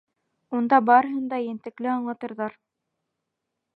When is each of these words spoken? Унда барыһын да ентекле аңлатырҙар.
Унда 0.59 0.79
барыһын 0.87 1.27
да 1.33 1.39
ентекле 1.49 1.93
аңлатырҙар. 1.97 2.57